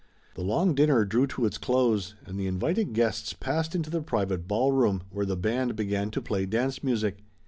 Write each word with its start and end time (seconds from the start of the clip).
The 0.33 0.41
long 0.41 0.73
dinner 0.73 1.05
drew 1.05 1.27
to 1.27 1.45
its 1.45 1.59
close 1.59 2.15
and 2.25 2.39
the 2.39 2.47
invited 2.47 2.93
guests 2.93 3.33
passed 3.33 3.75
into 3.75 3.91
the 3.91 4.01
private 4.01 4.47
ballroom, 4.47 5.03
where 5.11 5.27
the 5.27 5.37
band 5.37 5.75
began 5.75 6.09
to 6.09 6.21
play 6.23 6.47
dance 6.47 6.83
music. 6.83 7.19